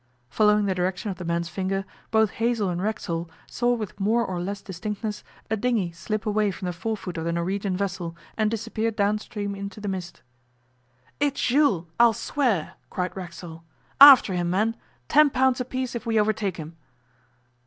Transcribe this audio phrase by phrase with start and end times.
[0.31, 4.41] Following the direction of the man's finger, both Hazell and Racksole saw with more or
[4.41, 8.89] less distinctness a dinghy slip away from the forefoot of the Norwegian vessel and disappear
[8.89, 10.23] downstream into the mist.
[11.19, 13.63] 'It's Jules, I'll swear,' cried Racksole.
[13.99, 14.75] 'After him, men.
[15.07, 16.77] Ten pounds apiece if we overtake him!